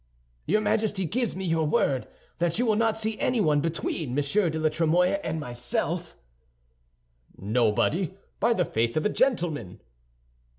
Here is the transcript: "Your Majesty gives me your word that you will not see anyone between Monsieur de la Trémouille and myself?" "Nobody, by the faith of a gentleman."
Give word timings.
"Your 0.47 0.61
Majesty 0.61 1.05
gives 1.05 1.35
me 1.35 1.45
your 1.45 1.67
word 1.67 2.07
that 2.39 2.57
you 2.57 2.65
will 2.65 2.75
not 2.75 2.97
see 2.97 3.19
anyone 3.19 3.61
between 3.61 4.15
Monsieur 4.15 4.49
de 4.49 4.57
la 4.57 4.69
Trémouille 4.69 5.19
and 5.23 5.39
myself?" 5.39 6.17
"Nobody, 7.37 8.17
by 8.39 8.53
the 8.53 8.65
faith 8.65 8.97
of 8.97 9.05
a 9.05 9.09
gentleman." 9.09 9.79